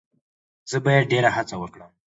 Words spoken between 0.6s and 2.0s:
زه باید ډیر هڅه وکړم.